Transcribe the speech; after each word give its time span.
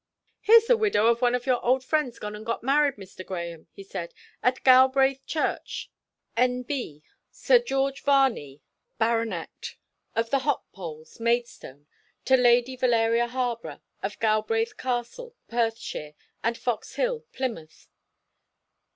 "Here's 0.41 0.65
the 0.65 0.77
widow 0.77 1.05
of 1.09 1.21
one 1.21 1.35
of 1.35 1.45
your 1.45 1.63
old 1.63 1.83
friends 1.83 2.17
gone 2.17 2.35
and 2.35 2.43
got 2.43 2.63
married, 2.63 2.95
Mr. 2.95 3.23
Grahame," 3.23 3.67
he 3.71 3.83
said. 3.83 4.15
"'At 4.41 4.63
Galbraith 4.63 5.23
Church, 5.27 5.91
N.B., 6.35 7.03
Sir 7.29 7.59
George 7.59 8.01
Varney, 8.01 8.61
Bart., 8.97 9.75
of 10.15 10.31
the 10.31 10.39
Hop 10.39 10.65
Poles, 10.71 11.19
Maidstone, 11.19 11.85
to 12.25 12.35
Lady 12.35 12.75
Valeria 12.75 13.27
Harborough, 13.27 13.83
of 14.01 14.17
Galbraith 14.17 14.75
Castle, 14.75 15.35
Perthshire, 15.47 16.15
and 16.43 16.57
Fox 16.57 16.95
Hill, 16.95 17.25
Plymouth.' 17.31 17.87